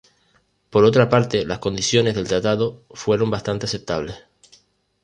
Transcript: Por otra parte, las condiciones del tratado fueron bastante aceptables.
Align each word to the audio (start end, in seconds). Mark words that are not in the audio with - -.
Por 0.71 0.83
otra 0.83 1.09
parte, 1.09 1.45
las 1.45 1.59
condiciones 1.59 2.15
del 2.15 2.27
tratado 2.27 2.81
fueron 2.89 3.29
bastante 3.29 3.67
aceptables. 3.67 4.15